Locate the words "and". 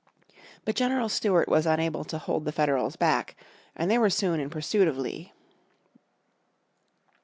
3.75-3.91